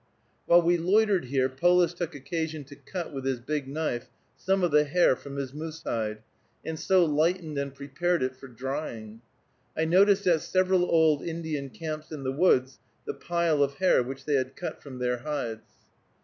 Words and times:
While 0.47 0.63
we 0.63 0.77
loitered 0.77 1.25
here, 1.25 1.47
Polis 1.47 1.93
took 1.93 2.15
occasion 2.15 2.63
to 2.63 2.75
cut 2.75 3.13
with 3.13 3.23
his 3.23 3.39
big 3.39 3.67
knife 3.67 4.09
some 4.35 4.63
of 4.63 4.71
the 4.71 4.83
hair 4.83 5.15
from 5.15 5.35
his 5.35 5.53
moose 5.53 5.83
hide, 5.83 6.23
and 6.65 6.79
so 6.79 7.05
lightened 7.05 7.55
and 7.59 7.71
prepared 7.71 8.23
it 8.23 8.35
for 8.35 8.47
drying. 8.47 9.21
I 9.77 9.85
noticed 9.85 10.25
at 10.25 10.41
several 10.41 10.85
old 10.85 11.21
Indian 11.21 11.69
camps 11.69 12.11
in 12.11 12.23
the 12.23 12.31
woods 12.31 12.79
the 13.05 13.13
pile 13.13 13.61
of 13.61 13.75
hair 13.75 14.01
which 14.01 14.25
they 14.25 14.33
had 14.33 14.55
cut 14.55 14.81
from 14.81 14.97
their 14.97 15.17
hides. 15.19 15.69